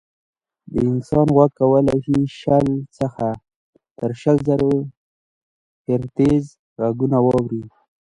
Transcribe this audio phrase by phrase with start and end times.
[0.71, 2.67] د انسان غوږ کولی شي شل
[2.97, 3.27] څخه
[3.99, 4.69] تر شل زره
[5.87, 6.43] هیرټز
[6.81, 7.63] غږونه واوري.